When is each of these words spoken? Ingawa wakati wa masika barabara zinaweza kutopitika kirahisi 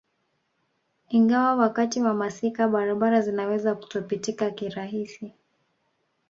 Ingawa 1.09 1.55
wakati 1.55 2.01
wa 2.01 2.13
masika 2.13 2.67
barabara 2.67 3.21
zinaweza 3.21 3.75
kutopitika 3.75 4.51
kirahisi 4.51 5.33